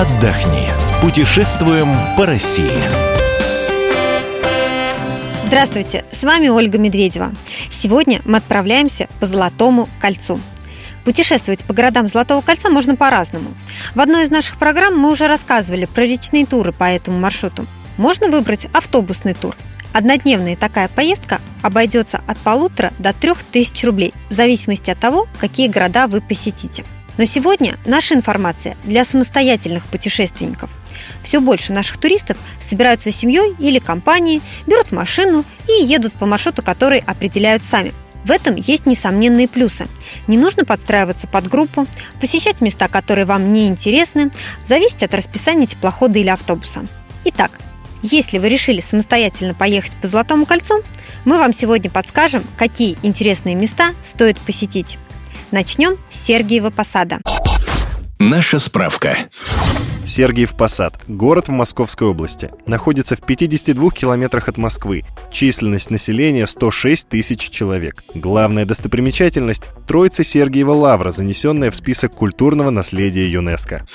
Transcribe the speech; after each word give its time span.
отдохни. 0.00 0.62
Путешествуем 1.02 1.88
по 2.16 2.24
России. 2.24 2.70
Здравствуйте, 5.44 6.04
с 6.12 6.22
вами 6.22 6.46
Ольга 6.46 6.78
Медведева. 6.78 7.32
Сегодня 7.68 8.20
мы 8.24 8.38
отправляемся 8.38 9.08
по 9.18 9.26
Золотому 9.26 9.88
кольцу. 9.98 10.38
Путешествовать 11.04 11.64
по 11.64 11.72
городам 11.72 12.06
Золотого 12.06 12.42
кольца 12.42 12.70
можно 12.70 12.94
по-разному. 12.94 13.50
В 13.96 14.00
одной 14.00 14.26
из 14.26 14.30
наших 14.30 14.58
программ 14.58 14.96
мы 14.96 15.10
уже 15.10 15.26
рассказывали 15.26 15.86
про 15.86 16.02
речные 16.02 16.46
туры 16.46 16.72
по 16.72 16.84
этому 16.84 17.18
маршруту. 17.18 17.66
Можно 17.96 18.28
выбрать 18.28 18.68
автобусный 18.72 19.34
тур. 19.34 19.56
Однодневная 19.92 20.54
такая 20.54 20.86
поездка 20.86 21.40
обойдется 21.60 22.20
от 22.28 22.38
полутора 22.38 22.92
до 23.00 23.12
трех 23.12 23.42
тысяч 23.42 23.82
рублей, 23.82 24.14
в 24.30 24.34
зависимости 24.34 24.90
от 24.90 24.98
того, 25.00 25.26
какие 25.40 25.66
города 25.66 26.06
вы 26.06 26.20
посетите. 26.20 26.84
Но 27.18 27.24
сегодня 27.24 27.76
наша 27.84 28.14
информация 28.14 28.76
для 28.84 29.04
самостоятельных 29.04 29.84
путешественников. 29.86 30.70
Все 31.22 31.40
больше 31.40 31.72
наших 31.72 31.98
туристов 31.98 32.38
собираются 32.64 33.10
семьей 33.10 33.54
или 33.58 33.80
компанией, 33.80 34.40
берут 34.66 34.92
машину 34.92 35.44
и 35.68 35.84
едут 35.84 36.14
по 36.14 36.26
маршруту, 36.26 36.62
который 36.62 37.00
определяют 37.00 37.64
сами. 37.64 37.92
В 38.24 38.30
этом 38.30 38.54
есть 38.56 38.86
несомненные 38.86 39.48
плюсы. 39.48 39.86
Не 40.26 40.36
нужно 40.36 40.64
подстраиваться 40.64 41.26
под 41.26 41.48
группу, 41.48 41.86
посещать 42.20 42.60
места, 42.60 42.88
которые 42.88 43.24
вам 43.24 43.52
не 43.52 43.66
интересны, 43.66 44.30
зависеть 44.66 45.02
от 45.02 45.14
расписания 45.14 45.66
теплохода 45.66 46.18
или 46.18 46.28
автобуса. 46.28 46.86
Итак, 47.24 47.52
если 48.02 48.38
вы 48.38 48.48
решили 48.48 48.80
самостоятельно 48.80 49.54
поехать 49.54 49.92
по 50.00 50.06
Золотому 50.06 50.46
кольцу, 50.46 50.82
мы 51.24 51.38
вам 51.38 51.52
сегодня 51.52 51.90
подскажем, 51.90 52.44
какие 52.56 52.96
интересные 53.02 53.54
места 53.54 53.92
стоит 54.04 54.38
посетить. 54.38 54.98
Начнем 55.50 55.96
с 56.10 56.26
Сергиева 56.26 56.68
Посада. 56.68 57.20
Наша 58.18 58.58
справка. 58.58 59.16
Сергиев 60.04 60.54
Посад. 60.54 61.00
Город 61.08 61.48
в 61.48 61.52
Московской 61.52 62.06
области. 62.08 62.50
Находится 62.66 63.16
в 63.16 63.20
52 63.20 63.90
километрах 63.90 64.48
от 64.48 64.58
Москвы. 64.58 65.04
Численность 65.30 65.90
населения 65.90 66.46
106 66.46 67.08
тысяч 67.08 67.48
человек. 67.48 68.02
Главная 68.14 68.66
достопримечательность– 68.66 69.62
Троица 69.86 70.22
Сергиева 70.22 70.72
Лавра, 70.72 71.12
занесенная 71.12 71.70
в 71.70 71.76
список 71.76 72.12
культурного 72.12 72.68
наследия 72.68 73.30
ЮНЕСКо. 73.30 73.86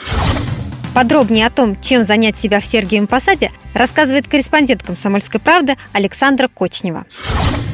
Подробнее 0.96 1.48
о 1.48 1.52
том, 1.52 1.80
чем 1.82 2.04
занять 2.04 2.38
себя 2.38 2.60
в 2.60 2.66
Сергиевом 2.66 3.08
Посаде, 3.08 3.52
рассказывает 3.74 4.28
корреспондент 4.28 4.84
«Комсомольской 4.84 5.40
правды» 5.40 5.76
Александра 5.92 6.48
Кочнева. 6.48 7.06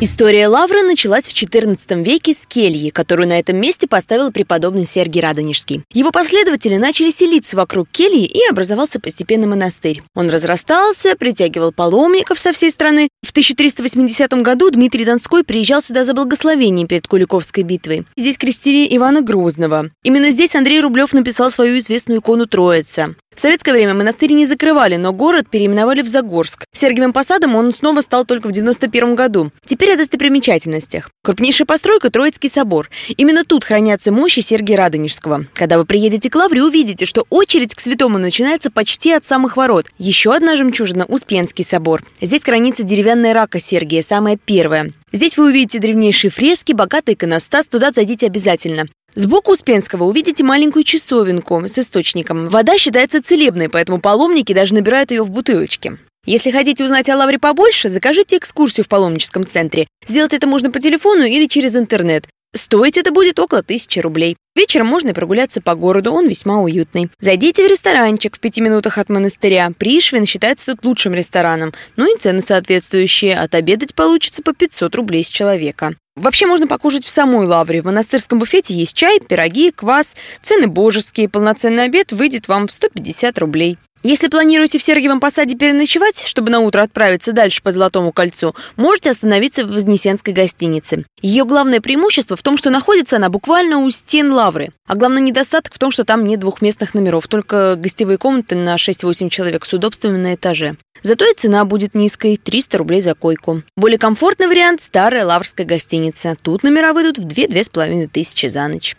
История 0.01 0.47
Лавры 0.47 0.83
началась 0.83 1.27
в 1.27 1.33
XIV 1.33 2.05
веке 2.05 2.33
с 2.33 2.45
кельи, 2.45 2.87
которую 2.87 3.27
на 3.27 3.37
этом 3.37 3.57
месте 3.57 3.85
поставил 3.85 4.31
преподобный 4.31 4.85
Сергий 4.85 5.19
Радонежский. 5.19 5.83
Его 5.91 6.11
последователи 6.11 6.77
начали 6.77 7.09
селиться 7.09 7.57
вокруг 7.57 7.89
кельи 7.89 8.23
и 8.23 8.39
образовался 8.49 9.01
постепенно 9.01 9.45
монастырь. 9.45 10.01
Он 10.15 10.29
разрастался, 10.29 11.17
притягивал 11.17 11.73
паломников 11.73 12.39
со 12.39 12.53
всей 12.53 12.71
страны. 12.71 13.09
В 13.27 13.31
1380 13.31 14.31
году 14.41 14.71
Дмитрий 14.71 15.03
Донской 15.03 15.43
приезжал 15.43 15.81
сюда 15.81 16.05
за 16.05 16.13
благословением 16.13 16.87
перед 16.87 17.05
Куликовской 17.05 17.63
битвой. 17.63 18.05
Здесь 18.15 18.37
крестили 18.37 18.87
Ивана 18.95 19.21
Грозного. 19.21 19.89
Именно 20.05 20.31
здесь 20.31 20.55
Андрей 20.55 20.79
Рублев 20.79 21.11
написал 21.11 21.51
свою 21.51 21.77
известную 21.77 22.21
икону 22.21 22.45
Троица. 22.45 23.15
В 23.39 23.41
советское 23.41 23.71
время 23.71 23.93
монастырь 23.93 24.33
не 24.33 24.45
закрывали, 24.45 24.97
но 24.97 25.13
город 25.13 25.49
переименовали 25.49 26.01
в 26.01 26.09
Загорск. 26.09 26.65
Сергиевым 26.73 27.13
посадом 27.13 27.55
он 27.55 27.73
снова 27.73 28.01
стал 28.01 28.25
только 28.25 28.49
в 28.49 28.51
91 28.51 29.15
году. 29.15 29.51
Теперь 29.65 29.93
о 29.93 29.95
достопримечательностях. 29.95 31.09
Крупнейшая 31.23 31.65
постройка– 31.65 32.09
Троицкий 32.11 32.49
собор. 32.49 32.89
Именно 33.15 33.45
тут 33.45 33.63
хранятся 33.63 34.11
мощи 34.11 34.41
Сергия 34.41 34.75
Радонежского. 34.75 35.45
Когда 35.53 35.77
вы 35.77 35.85
приедете 35.85 36.29
к 36.29 36.35
Лавре, 36.35 36.63
увидите, 36.63 37.05
что 37.05 37.25
очередь 37.29 37.75
к 37.75 37.79
святому 37.79 38.17
начинается 38.17 38.71
почти 38.71 39.13
от 39.13 39.23
самых 39.23 39.55
ворот. 39.55 39.85
Еще 39.97 40.35
одна 40.35 40.57
жемчужина– 40.57 41.05
Успенский 41.07 41.63
собор. 41.63 42.03
Здесь 42.19 42.43
хранится 42.43 42.83
деревянная 42.83 43.33
рака 43.33 43.61
Сергия, 43.61 44.01
самая 44.01 44.37
первая. 44.37 44.91
Здесь 45.13 45.37
вы 45.37 45.45
увидите 45.45 45.79
древнейшие 45.79 46.29
фрески, 46.29 46.73
богатый 46.73 47.13
иконостас, 47.13 47.67
туда 47.67 47.91
зайдите 47.91 48.25
обязательно. 48.25 48.85
Сбоку 49.15 49.51
Успенского 49.51 50.03
увидите 50.03 50.43
маленькую 50.43 50.83
часовенку 50.83 51.63
с 51.67 51.77
источником. 51.77 52.49
Вода 52.49 52.77
считается 52.77 53.21
целебной, 53.21 53.69
поэтому 53.69 53.99
паломники 53.99 54.53
даже 54.53 54.73
набирают 54.73 55.11
ее 55.11 55.23
в 55.23 55.31
бутылочке. 55.31 55.97
Если 56.25 56.51
хотите 56.51 56.83
узнать 56.83 57.09
о 57.09 57.17
Лавре 57.17 57.39
побольше, 57.39 57.89
закажите 57.89 58.37
экскурсию 58.37 58.85
в 58.85 58.89
паломническом 58.89 59.47
центре. 59.47 59.87
Сделать 60.07 60.33
это 60.33 60.47
можно 60.47 60.69
по 60.69 60.79
телефону 60.79 61.23
или 61.23 61.47
через 61.47 61.75
интернет. 61.75 62.25
Стоить 62.55 62.97
это 62.97 63.11
будет 63.11 63.39
около 63.39 63.61
тысячи 63.61 63.99
рублей. 63.99 64.35
Вечером 64.55 64.87
можно 64.87 65.13
прогуляться 65.13 65.61
по 65.61 65.75
городу, 65.75 66.11
он 66.11 66.27
весьма 66.27 66.61
уютный. 66.61 67.09
Зайдите 67.19 67.63
в 67.63 67.69
ресторанчик 67.69 68.35
в 68.35 68.39
пяти 68.39 68.61
минутах 68.61 68.97
от 68.97 69.09
монастыря. 69.09 69.71
Пришвин 69.77 70.25
считается 70.25 70.73
тут 70.75 70.85
лучшим 70.85 71.13
рестораном. 71.13 71.73
Ну 71.95 72.13
и 72.13 72.19
цены 72.19 72.41
соответствующие. 72.41 73.37
Отобедать 73.37 73.93
получится 73.93 74.41
по 74.41 74.53
500 74.53 74.95
рублей 74.95 75.23
с 75.23 75.29
человека. 75.29 75.93
Вообще 76.19 76.45
можно 76.47 76.67
покушать 76.67 77.05
в 77.05 77.09
самой 77.09 77.47
лавре. 77.47 77.81
В 77.81 77.85
монастырском 77.85 78.39
буфете 78.39 78.73
есть 78.73 78.95
чай, 78.95 79.19
пироги, 79.21 79.71
квас. 79.71 80.17
Цены 80.41 80.67
божеские. 80.67 81.29
Полноценный 81.29 81.85
обед 81.85 82.11
выйдет 82.11 82.49
вам 82.49 82.67
в 82.67 82.71
150 82.71 83.39
рублей. 83.39 83.77
Если 84.01 84.29
планируете 84.29 84.79
в 84.79 84.83
Сергиевом 84.83 85.19
Посаде 85.19 85.55
переночевать, 85.55 86.23
чтобы 86.25 86.49
на 86.49 86.61
утро 86.61 86.81
отправиться 86.81 87.33
дальше 87.33 87.61
по 87.61 87.73
Золотому 87.73 88.13
кольцу, 88.13 88.55
можете 88.77 89.09
остановиться 89.09 89.65
в 89.65 89.71
Вознесенской 89.73 90.33
гостинице. 90.33 91.05
Ее 91.21 91.43
главное 91.43 91.81
преимущество 91.81 92.37
в 92.37 92.41
том, 92.41 92.57
что 92.57 92.69
находится 92.69 93.17
она 93.17 93.27
буквально 93.27 93.79
у 93.79 93.89
стен 93.91 94.31
лавры. 94.31 94.71
А 94.87 94.95
главный 94.95 95.21
недостаток 95.21 95.73
в 95.73 95.79
том, 95.79 95.91
что 95.91 96.05
там 96.05 96.25
нет 96.25 96.39
двухместных 96.39 96.93
номеров, 96.93 97.27
только 97.27 97.75
гостевые 97.75 98.17
комнаты 98.17 98.55
на 98.55 98.75
6-8 98.75 99.29
человек 99.29 99.65
с 99.65 99.73
удобствами 99.73 100.17
на 100.17 100.35
этаже. 100.35 100.77
Зато 101.01 101.25
и 101.25 101.35
цена 101.35 101.65
будет 101.65 101.93
низкой– 101.93 102.37
300 102.43 102.77
рублей 102.77 103.01
за 103.01 103.15
койку. 103.15 103.63
Более 103.75 103.97
комфортный 103.97 104.47
вариант– 104.47 104.79
старая 104.81 105.25
лаврская 105.25 105.65
гостиница. 105.65 106.37
Тут 106.41 106.63
номера 106.63 106.93
выйдут 106.93 107.17
в 107.17 107.25
2-2,5 107.25 108.07
тысячи 108.07 108.47
за 108.47 108.67
ночь. 108.67 108.95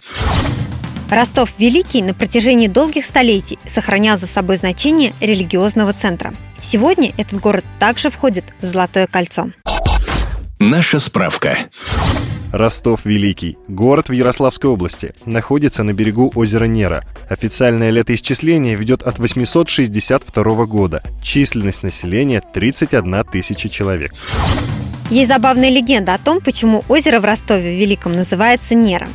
Ростов 1.10 1.50
Великий 1.58 2.02
на 2.02 2.14
протяжении 2.14 2.68
долгих 2.68 3.04
столетий 3.04 3.58
сохранял 3.66 4.16
за 4.16 4.28
собой 4.28 4.56
значение 4.56 5.12
религиозного 5.20 5.92
центра. 5.92 6.32
Сегодня 6.62 7.12
этот 7.18 7.40
город 7.40 7.64
также 7.80 8.10
входит 8.10 8.44
в 8.60 8.64
Золотое 8.64 9.08
кольцо. 9.08 9.46
Наша 10.60 11.00
справка. 11.00 11.58
Ростов 12.52 13.04
Великий. 13.04 13.58
Город 13.66 14.08
в 14.08 14.12
Ярославской 14.12 14.70
области. 14.70 15.12
Находится 15.26 15.82
на 15.82 15.92
берегу 15.92 16.30
озера 16.36 16.66
Нера. 16.66 17.02
Официальное 17.28 17.90
летоисчисление 17.90 18.76
ведет 18.76 19.02
от 19.02 19.18
862 19.18 20.66
года. 20.66 21.02
Численность 21.22 21.82
населения 21.82 22.40
31 22.40 23.24
тысяча 23.24 23.68
человек. 23.68 24.12
Есть 25.10 25.28
забавная 25.28 25.70
легенда 25.70 26.14
о 26.14 26.18
том, 26.18 26.40
почему 26.40 26.84
озеро 26.88 27.18
в 27.18 27.24
Ростове 27.24 27.76
Великом 27.76 28.14
называется 28.14 28.76
Нера. 28.76 29.08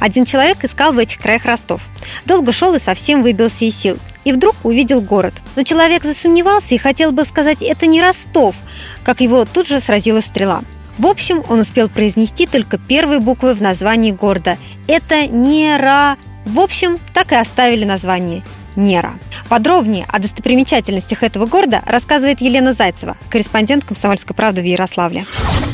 Один 0.00 0.24
человек 0.24 0.64
искал 0.64 0.92
в 0.92 0.98
этих 0.98 1.18
краях 1.18 1.44
Ростов. 1.44 1.80
Долго 2.26 2.52
шел 2.52 2.74
и 2.74 2.78
совсем 2.78 3.22
выбился 3.22 3.64
из 3.64 3.76
сил. 3.76 3.98
И 4.24 4.32
вдруг 4.32 4.56
увидел 4.64 5.00
город. 5.00 5.34
Но 5.56 5.62
человек 5.62 6.04
засомневался 6.04 6.74
и 6.74 6.78
хотел 6.78 7.12
бы 7.12 7.24
сказать 7.24 7.62
«это 7.62 7.86
не 7.86 8.00
Ростов», 8.00 8.54
как 9.02 9.20
его 9.20 9.44
тут 9.44 9.66
же 9.66 9.80
сразила 9.80 10.20
стрела. 10.20 10.62
В 10.98 11.06
общем, 11.06 11.42
он 11.48 11.60
успел 11.60 11.88
произнести 11.88 12.46
только 12.46 12.76
первые 12.76 13.20
буквы 13.20 13.54
в 13.54 13.62
названии 13.62 14.12
города. 14.12 14.58
Это 14.86 15.26
Нера. 15.26 16.16
В 16.44 16.60
общем, 16.60 16.98
так 17.14 17.32
и 17.32 17.36
оставили 17.36 17.84
название 17.84 18.42
Нера. 18.76 19.12
Подробнее 19.48 20.04
о 20.08 20.18
достопримечательностях 20.18 21.22
этого 21.22 21.46
города 21.46 21.80
рассказывает 21.86 22.40
Елена 22.40 22.72
Зайцева, 22.72 23.16
корреспондент 23.30 23.84
«Комсомольской 23.84 24.36
правды» 24.36 24.60
в 24.60 24.64
Ярославле. 24.64 25.24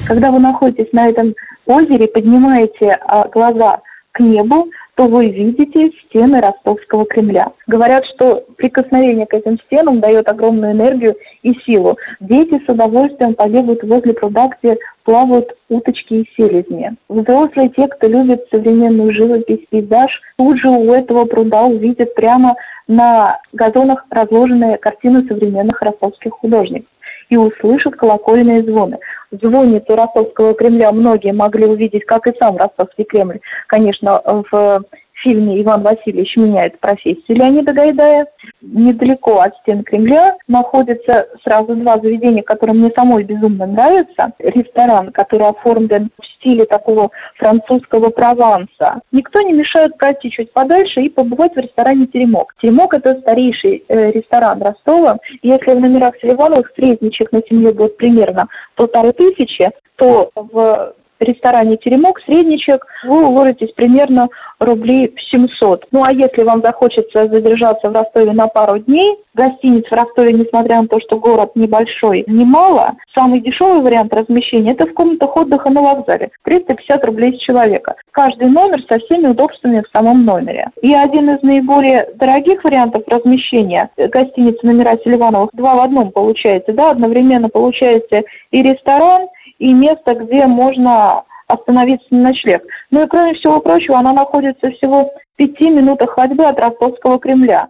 Когда 0.06 0.30
вы 0.30 0.38
находитесь 0.38 0.92
на 0.92 1.08
этом 1.08 1.34
озере, 1.66 2.06
поднимаете 2.06 2.96
а, 3.06 3.28
глаза 3.28 3.80
к 4.16 4.20
небу, 4.20 4.68
то 4.94 5.06
вы 5.08 5.26
видите 5.26 5.92
стены 6.06 6.40
Ростовского 6.40 7.04
Кремля. 7.04 7.52
Говорят, 7.66 8.02
что 8.14 8.44
прикосновение 8.56 9.26
к 9.26 9.34
этим 9.34 9.58
стенам 9.66 10.00
дает 10.00 10.26
огромную 10.26 10.72
энергию 10.72 11.16
и 11.42 11.52
силу. 11.66 11.98
Дети 12.20 12.58
с 12.64 12.68
удовольствием 12.68 13.34
побегают 13.34 13.82
возле 13.82 14.14
пруда, 14.14 14.48
где 14.58 14.78
плавают 15.04 15.54
уточки 15.68 16.14
и 16.14 16.30
селезни. 16.34 16.96
Взрослые, 17.10 17.68
те, 17.76 17.88
кто 17.88 18.06
любит 18.06 18.46
современную 18.50 19.12
живопись, 19.12 19.66
пейзаж, 19.68 20.10
тут 20.38 20.58
же 20.58 20.68
у 20.70 20.90
этого 20.92 21.26
пруда 21.26 21.64
увидят 21.64 22.14
прямо 22.14 22.54
на 22.88 23.38
газонах 23.52 24.06
разложенные 24.08 24.78
картины 24.78 25.26
современных 25.28 25.82
ростовских 25.82 26.32
художников 26.32 26.88
и 27.28 27.36
услышат 27.36 27.96
колокольные 27.96 28.62
звоны. 28.62 28.98
Звонницу 29.30 29.96
Ростовского 29.96 30.54
Кремля 30.54 30.92
многие 30.92 31.32
могли 31.32 31.66
увидеть, 31.66 32.04
как 32.06 32.26
и 32.26 32.34
сам 32.38 32.56
Ростовский 32.56 33.04
Кремль, 33.04 33.40
конечно, 33.66 34.22
в 34.24 34.84
фильме 35.26 35.60
«Иван 35.60 35.82
Васильевич 35.82 36.36
меняет 36.36 36.78
профессию» 36.78 37.36
Леонида 37.36 37.72
Гайдая. 37.72 38.26
Недалеко 38.62 39.40
от 39.40 39.56
стен 39.58 39.82
Кремля 39.82 40.36
находятся 40.46 41.26
сразу 41.42 41.74
два 41.74 41.98
заведения, 41.98 42.44
которые 42.44 42.76
мне 42.76 42.90
самой 42.94 43.24
безумно 43.24 43.66
нравятся. 43.66 44.32
Ресторан, 44.38 45.10
который 45.10 45.48
оформлен 45.48 46.10
в 46.20 46.26
стиле 46.36 46.64
такого 46.64 47.10
французского 47.36 48.10
Прованса. 48.10 49.00
Никто 49.10 49.40
не 49.40 49.52
мешает 49.52 49.96
пройти 49.98 50.30
чуть 50.30 50.52
подальше 50.52 51.00
и 51.02 51.08
побывать 51.08 51.54
в 51.54 51.58
ресторане 51.58 52.06
«Теремок». 52.06 52.54
«Теремок»– 52.62 52.94
это 52.94 53.18
старейший 53.20 53.84
э, 53.88 54.12
ресторан 54.12 54.62
Ростова. 54.62 55.18
Если 55.42 55.72
в 55.72 55.80
номерах 55.80 56.14
Селивановых 56.20 56.70
средничек 56.76 57.32
на 57.32 57.42
семью 57.48 57.74
будет 57.74 57.96
примерно 57.96 58.46
полторы 58.76 59.12
тысячи, 59.12 59.70
то 59.96 60.30
в 60.34 60.94
ресторане 61.20 61.76
«Теремок» 61.76 62.20
средничек 62.26 62.86
вы 63.04 63.26
уложитесь 63.26 63.72
примерно 63.72 64.28
рублей 64.58 65.14
700. 65.30 65.86
Ну 65.92 66.04
а 66.04 66.12
если 66.12 66.42
вам 66.42 66.62
захочется 66.62 67.28
задержаться 67.28 67.90
в 67.90 67.94
Ростове 67.94 68.32
на 68.32 68.46
пару 68.48 68.78
дней, 68.78 69.16
гостиниц 69.34 69.84
в 69.88 69.92
Ростове, 69.92 70.32
несмотря 70.32 70.80
на 70.80 70.88
то, 70.88 70.98
что 71.00 71.18
город 71.18 71.52
небольшой, 71.54 72.24
немало, 72.26 72.94
самый 73.14 73.40
дешевый 73.40 73.82
вариант 73.82 74.12
размещения– 74.14 74.72
это 74.72 74.86
в 74.86 74.94
комнатах 74.94 75.36
отдыха 75.36 75.70
на 75.70 75.82
вокзале. 75.82 76.30
350 76.44 77.04
рублей 77.04 77.36
с 77.36 77.42
человека. 77.42 77.96
Каждый 78.12 78.48
номер 78.48 78.82
со 78.88 78.98
всеми 78.98 79.28
удобствами 79.28 79.82
в 79.82 79.96
самом 79.96 80.24
номере. 80.24 80.70
И 80.80 80.94
один 80.94 81.30
из 81.30 81.42
наиболее 81.42 82.08
дорогих 82.14 82.64
вариантов 82.64 83.02
размещения 83.06 83.90
гостиницы 83.96 84.58
номера 84.62 84.96
Селивановых 85.04 85.50
два 85.52 85.76
в 85.76 85.80
одном 85.80 86.10
получается. 86.10 86.72
Да, 86.72 86.90
одновременно 86.90 87.48
получается 87.48 88.22
и 88.50 88.62
ресторан, 88.62 89.28
и 89.58 89.72
место, 89.72 90.14
где 90.14 90.46
можно 90.46 91.24
остановиться 91.46 92.06
на 92.10 92.30
ночлег. 92.30 92.62
Ну 92.90 93.04
и 93.04 93.08
кроме 93.08 93.34
всего 93.34 93.60
прочего, 93.60 93.98
она 93.98 94.12
находится 94.12 94.70
всего 94.70 95.04
в 95.04 95.36
пяти 95.36 95.70
минутах 95.70 96.10
ходьбы 96.10 96.44
от 96.44 96.58
Ростовского 96.58 97.18
Кремля. 97.18 97.68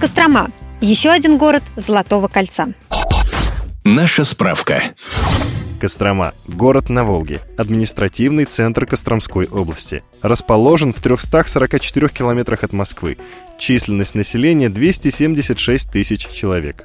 Кострома. 0.00 0.48
Еще 0.80 1.10
один 1.10 1.36
город 1.36 1.62
Золотого 1.76 2.28
кольца. 2.28 2.68
Наша 3.84 4.24
справка. 4.24 4.82
Кострома– 5.80 6.34
город 6.46 6.90
на 6.90 7.04
Волге, 7.04 7.40
административный 7.56 8.44
центр 8.44 8.84
Костромской 8.84 9.46
области. 9.46 10.02
Расположен 10.20 10.92
в 10.92 11.00
344 11.00 12.08
километрах 12.08 12.64
от 12.64 12.74
Москвы. 12.74 13.16
Численность 13.58 14.14
населения 14.14 14.68
276 14.68 15.90
тысяч 15.90 16.28
человек. 16.28 16.84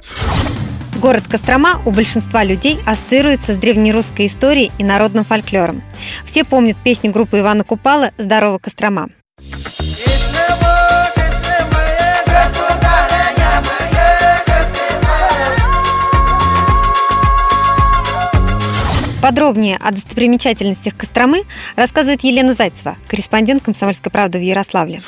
Город 1.00 1.24
Кострома 1.28 1.82
у 1.84 1.90
большинства 1.90 2.42
людей 2.42 2.78
ассоциируется 2.86 3.52
с 3.52 3.56
древнерусской 3.56 4.26
историей 4.26 4.72
и 4.78 4.84
народным 4.84 5.24
фольклором. 5.24 5.82
Все 6.24 6.42
помнят 6.42 6.76
песню 6.82 7.12
группы 7.12 7.38
Ивана 7.38 7.64
Купала 7.64 8.12
«Здорово, 8.16 8.58
Кострома». 8.58 9.08
Подробнее 19.20 19.76
о 19.76 19.90
достопримечательностях 19.90 20.96
Костромы 20.96 21.42
рассказывает 21.74 22.22
Елена 22.22 22.54
Зайцева, 22.54 22.96
корреспондент 23.06 23.62
«Комсомольской 23.62 24.10
правды» 24.10 24.38
в 24.38 24.42
Ярославле. 24.42 25.02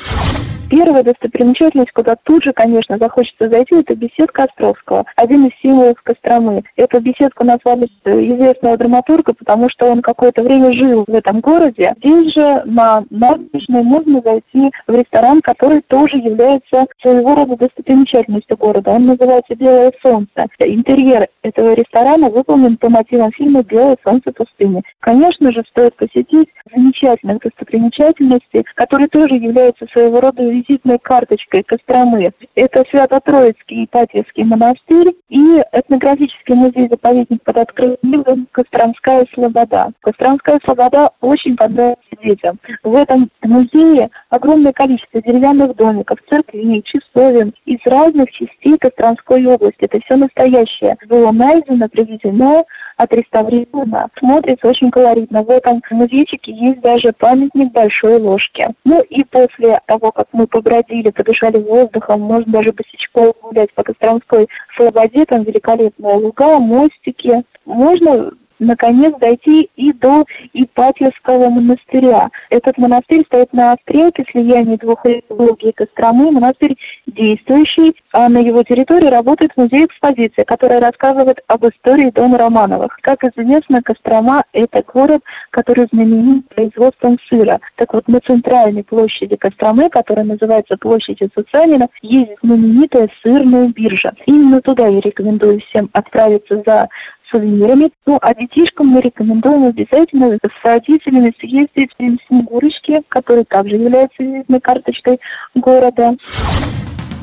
Первая 0.69 1.03
достопримечательность, 1.03 1.91
куда 1.91 2.15
тут 2.15 2.43
же, 2.43 2.53
конечно, 2.53 2.97
захочется 2.99 3.49
зайти, 3.49 3.75
это 3.75 3.95
беседка 3.95 4.43
Островского, 4.43 5.03
один 5.15 5.47
из 5.47 5.51
символов 5.61 5.99
Костромы. 6.03 6.63
Эту 6.75 6.99
беседку 7.01 7.43
назвали 7.43 7.89
известного 8.05 8.77
драматурга, 8.77 9.33
потому 9.33 9.69
что 9.69 9.87
он 9.87 10.01
какое-то 10.01 10.43
время 10.43 10.71
жил 10.73 11.05
в 11.07 11.13
этом 11.13 11.39
городе. 11.39 11.95
Здесь 11.97 12.33
же 12.33 12.61
на 12.65 13.03
набережной 13.09 13.83
можно 13.83 14.21
зайти 14.21 14.71
в 14.85 14.93
ресторан, 14.93 15.41
который 15.41 15.81
тоже 15.81 16.17
является 16.17 16.85
своего 17.01 17.35
рода 17.35 17.57
достопримечательностью 17.57 18.57
города. 18.57 18.91
Он 18.91 19.07
называется 19.07 19.55
«Белое 19.55 19.91
солнце». 20.03 20.47
Интерьер 20.59 21.27
этого 21.41 21.73
ресторана 21.73 22.29
выполнен 22.29 22.77
по 22.77 22.89
мотивам 22.89 23.31
фильма 23.31 23.63
«Белое 23.63 23.97
солнце 24.03 24.31
пустыни». 24.31 24.83
Конечно 24.99 25.51
же, 25.51 25.63
стоит 25.69 25.95
посетить 25.95 26.49
замечательных 26.71 27.39
достопримечательностей, 27.39 28.63
которые 28.75 29.07
тоже 29.07 29.35
являются 29.35 29.87
своего 29.91 30.21
рода 30.21 30.58
визитной 30.59 30.99
карточкой 30.99 31.63
Костромы. 31.63 32.31
Это 32.55 32.83
Свято-Троицкий 32.89 33.85
Ипатьевский 33.85 34.43
монастырь 34.43 35.15
и 35.29 35.61
этнографический 35.71 36.55
музей-заповедник 36.55 37.43
под 37.43 37.57
открытым 37.57 38.47
Костромская 38.51 39.25
Слобода. 39.33 39.91
Костромская 40.01 40.59
Слобода 40.63 41.11
очень 41.21 41.55
понравится 41.55 42.03
детям. 42.23 42.59
В 42.83 42.95
этом 42.95 43.29
музее 43.43 44.09
огромное 44.29 44.73
количество 44.73 45.21
деревянных 45.21 45.75
домиков, 45.75 46.19
церквей, 46.29 46.83
часовен 46.83 47.53
из 47.65 47.79
разных 47.85 48.29
частей 48.31 48.77
Костромской 48.77 49.45
области. 49.45 49.85
Это 49.85 49.99
все 50.05 50.15
настоящее. 50.15 50.97
Было 51.07 51.31
найдено, 51.31 51.87
привезено, 51.87 52.63
отреставрировано. 52.99 54.09
Смотрится 54.19 54.67
очень 54.67 54.91
колоритно. 54.91 55.41
В 55.43 55.49
этом 55.49 55.81
музейчике 55.89 56.51
есть 56.51 56.81
даже 56.81 57.13
памятник 57.17 57.71
большой 57.71 58.19
ложки. 58.19 58.67
Ну 58.83 59.01
и 59.01 59.23
после 59.23 59.79
того, 59.85 60.11
как 60.11 60.27
мы 60.33 60.47
побродили, 60.47 61.09
подышали 61.09 61.57
воздухом, 61.57 62.19
можно 62.19 62.51
даже 62.51 62.73
босичком 62.73 63.31
гулять 63.41 63.73
по 63.73 63.83
Костромской 63.83 64.49
слободе, 64.75 65.25
там 65.25 65.43
великолепные 65.43 66.15
луга, 66.15 66.59
мостики. 66.59 67.43
Можно 67.65 68.31
наконец 68.59 69.15
дойти 69.19 69.69
и 69.75 69.93
до 69.93 70.25
Ипатьевского 70.53 71.49
монастыря. 71.49 72.29
Этот 72.49 72.77
монастырь 72.77 73.23
стоит 73.25 73.51
на 73.53 73.75
стрелке 73.81 74.25
слияния 74.31 74.77
двух 74.77 75.05
рек 75.05 75.25
и 75.59 75.71
Костромы. 75.71 76.31
Монастырь 76.31 76.77
действующий, 77.07 77.95
а 78.11 78.29
на 78.29 78.39
его 78.39 78.63
территории 78.63 79.07
работает 79.07 79.55
музей-экспозиция, 79.55 80.45
которая 80.45 80.79
рассказывает 80.79 81.39
об 81.47 81.65
истории 81.65 82.11
дома 82.11 82.37
Романовых. 82.37 82.97
Как 83.01 83.23
известно, 83.23 83.81
Кострома– 83.81 84.43
это 84.53 84.83
город, 84.83 85.21
который 85.51 85.87
знаменит 85.91 86.47
производством 86.49 87.17
сыра. 87.29 87.59
Так 87.75 87.93
вот, 87.93 88.07
на 88.07 88.19
центральной 88.21 88.83
площади 88.83 89.35
Костромы, 89.35 89.89
которая 89.89 90.25
называется 90.25 90.77
площадью 90.77 91.29
Цуцанина, 91.33 91.87
есть 92.01 92.31
знаменитая 92.41 93.09
сырная 93.23 93.67
биржа. 93.69 94.13
Именно 94.25 94.61
туда 94.61 94.87
я 94.87 94.99
рекомендую 94.99 95.61
всем 95.61 95.89
отправиться 95.93 96.61
за 96.65 96.89
сувенирами. 97.31 97.91
Ну, 98.05 98.17
а 98.21 98.33
детишкам 98.33 98.87
мы 98.87 99.01
рекомендуем 99.01 99.65
обязательно 99.65 100.37
с 100.37 100.65
родителями 100.65 101.33
съездить 101.39 101.91
в 101.97 102.27
Снегурочки, 102.27 103.01
который 103.09 103.45
также 103.45 103.75
является 103.75 104.23
визитной 104.23 104.59
карточкой 104.59 105.19
города. 105.55 106.15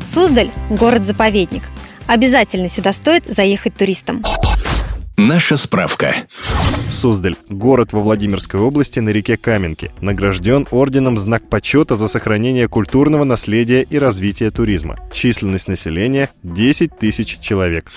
Суздаль– 0.04 0.48
город-заповедник. 0.70 1.62
Обязательно 2.06 2.68
сюда 2.68 2.92
стоит 2.92 3.24
заехать 3.24 3.74
туристам. 3.74 4.22
Наша 5.16 5.56
справка. 5.56 6.14
Суздаль– 6.90 7.36
город 7.48 7.92
во 7.92 8.00
Владимирской 8.00 8.60
области 8.60 9.00
на 9.00 9.10
реке 9.10 9.36
Каменки. 9.36 9.90
Награжден 10.00 10.68
орденом 10.70 11.18
«Знак 11.18 11.48
почета» 11.48 11.96
за 11.96 12.06
сохранение 12.06 12.68
культурного 12.68 13.24
наследия 13.24 13.82
и 13.82 13.98
развитие 13.98 14.50
туризма. 14.50 14.96
Численность 15.12 15.68
населения– 15.68 16.30
10 16.42 16.96
тысяч 16.98 17.38
человек. 17.40 17.90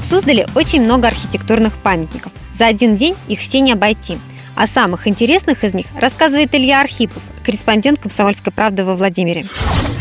В 0.00 0.04
Суздале 0.04 0.46
очень 0.54 0.82
много 0.82 1.08
архитектурных 1.08 1.72
памятников. 1.74 2.32
За 2.54 2.66
один 2.66 2.96
день 2.96 3.14
их 3.28 3.40
все 3.40 3.60
не 3.60 3.72
обойти. 3.72 4.18
О 4.58 4.66
самых 4.66 5.06
интересных 5.06 5.62
из 5.62 5.72
них 5.72 5.86
рассказывает 6.00 6.52
Илья 6.52 6.80
Архипов, 6.80 7.22
корреспондент 7.46 8.00
«Комсомольской 8.00 8.52
правды» 8.52 8.84
во 8.84 8.96
Владимире. 8.96 9.44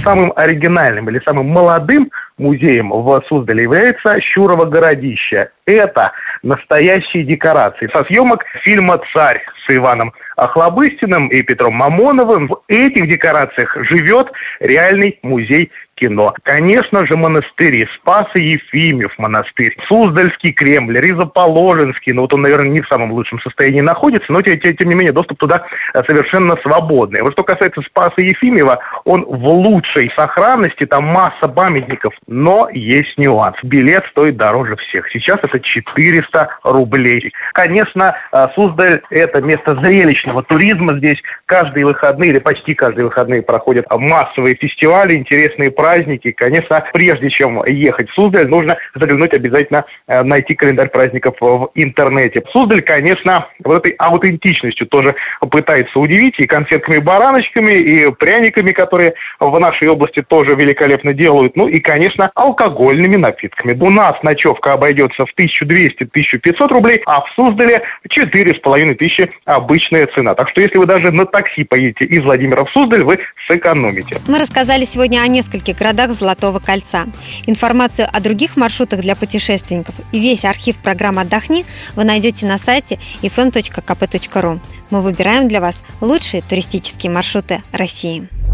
Самым 0.04 0.34
оригинальным 0.36 1.08
или 1.12 1.22
самым 1.24 1.48
молодым 1.48 2.10
музеем 2.40 2.90
в 2.90 3.24
Суздале 3.30 3.66
является 3.66 4.20
Щурово 4.20 4.66
городище. 4.66 5.52
Это 5.68 6.12
настоящие 6.42 7.24
декорации 7.24 7.88
со 7.94 8.04
съемок 8.06 8.44
фильма 8.64 9.00
«Царь» 9.14 9.44
с 9.68 9.76
Иваном 9.76 10.12
Охлобыстиным 10.38 11.28
и 11.28 11.44
Петром 11.44 11.76
Мамоновым. 11.76 12.48
В 12.48 12.64
этих 12.68 13.08
декорациях 13.08 13.78
живет 13.92 14.32
реальный 14.60 15.20
музей 15.22 15.70
кино. 15.98 16.34
Конечно 16.44 17.06
же, 17.06 17.18
монастыри. 17.18 17.88
Спас 17.96 18.28
и 18.36 18.44
Ефимьев 18.44 19.12
монастырь, 19.18 19.76
Суздальский 19.88 20.54
Кремль, 20.54 21.00
Ризоположенский. 21.00 22.14
Ну 22.14 22.22
вот 22.22 22.34
он, 22.34 22.42
наверное, 22.42 22.70
не 22.70 22.82
в 22.82 22.88
самом 22.88 23.12
лучшем 23.12 23.40
состоянии 23.42 23.82
находится, 23.82 24.32
но 24.32 24.42
тем, 24.42 24.60
тем 24.60 24.90
не 24.90 24.96
менее 24.96 25.12
доступ 25.12 25.40
туда 25.40 25.66
э, 25.94 26.02
совершенно 26.08 26.56
свободный. 26.64 27.22
Вот 27.22 27.34
что 27.34 27.44
касается 27.44 27.82
Спаса 27.82 28.22
Ефимьева, 28.22 28.80
он 29.08 29.26
в 29.26 29.48
лучшей 29.48 30.12
сохранности, 30.18 30.86
там 30.86 31.06
масса 31.06 31.48
памятников, 31.48 32.14
но 32.28 32.68
есть 32.72 33.18
нюанс. 33.18 33.56
Билет 33.64 34.04
стоит 34.12 34.36
дороже 34.36 34.76
всех. 34.76 35.10
Сейчас 35.12 35.38
это 35.42 35.60
400 35.60 36.50
рублей. 36.64 37.32
Конечно, 37.54 38.16
э, 38.34 38.48
Суздаль– 38.54 39.02
это 39.10 39.42
место 39.42 39.82
зрелищного 39.82 40.44
туризма. 40.44 40.98
Здесь 40.98 41.22
каждые 41.46 41.86
выходные 41.86 42.32
или 42.32 42.40
почти 42.40 42.76
каждые 42.76 43.06
выходные 43.06 43.42
проходят 43.42 43.86
массовые 43.90 44.56
фестивали, 44.56 45.16
интересные 45.16 45.72
праздники. 45.72 46.32
Конечно, 46.32 46.84
прежде 46.94 47.30
чем 47.30 47.64
ехать 47.66 48.10
в 48.10 48.14
Суздаль, 48.14 48.48
нужно 48.48 48.76
заглянуть 48.94 49.34
обязательно, 49.34 49.86
э, 50.08 50.22
найти 50.24 50.54
календарь 50.54 50.90
праздников 50.90 51.36
в 51.40 51.72
интернете. 51.76 52.44
Суздаль, 52.52 52.82
конечно, 52.82 53.48
вот 53.64 53.86
этой 53.86 53.96
аутентичностью 53.98 54.86
тоже 54.88 55.16
пытается 55.40 55.98
удивить 55.98 56.36
и 56.40 56.46
конфетками-бараночками, 56.46 57.72
и 57.72 58.12
пряниками, 58.12 58.72
которые 58.98 59.14
в 59.40 59.60
нашей 59.60 59.88
области 59.90 60.24
тоже 60.28 60.56
великолепно 60.56 61.14
делают, 61.14 61.56
ну 61.56 61.68
и, 61.68 61.80
конечно, 61.80 62.32
алкогольными 62.34 63.16
напитками. 63.16 63.78
У 63.80 63.90
нас 63.92 64.14
ночевка 64.24 64.74
обойдется 64.74 65.26
в 65.26 65.40
1200-1500 65.40 66.68
рублей, 66.70 67.02
а 67.06 67.22
в 67.22 67.30
Суздале 67.36 67.84
4500 68.10 69.30
обычная 69.46 70.08
цена. 70.16 70.34
Так 70.34 70.50
что 70.50 70.62
если 70.62 70.78
вы 70.80 70.88
даже 70.88 71.12
на 71.12 71.26
такси 71.26 71.64
поедете 71.64 72.06
из 72.06 72.24
Владимира 72.24 72.64
в 72.64 72.72
Суздаль, 72.72 73.04
вы 73.04 73.20
сэкономите. 73.48 74.20
Мы 74.28 74.40
рассказали 74.40 74.84
сегодня 74.84 75.22
о 75.22 75.28
нескольких 75.28 75.78
городах 75.78 76.12
Золотого 76.12 76.60
кольца. 76.60 77.06
Информацию 77.46 78.08
о 78.12 78.20
других 78.20 78.58
маршрутах 78.58 79.02
для 79.02 79.16
путешественников 79.16 79.94
и 80.12 80.20
весь 80.20 80.46
архив 80.46 80.78
программы 80.78 81.22
«Отдохни» 81.22 81.66
вы 81.96 82.04
найдете 82.04 82.48
на 82.48 82.58
сайте 82.58 82.98
fm.kp.ru. 83.22 84.60
Мы 84.90 85.02
выбираем 85.02 85.48
для 85.48 85.60
вас 85.60 85.82
лучшие 86.02 86.42
туристические 86.42 87.12
маршруты 87.12 87.62
России. 87.72 88.28